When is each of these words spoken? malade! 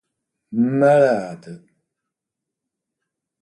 malade! 0.79 1.53